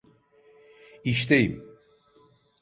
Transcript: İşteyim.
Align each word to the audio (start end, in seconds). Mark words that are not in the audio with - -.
İşteyim. 1.03 1.65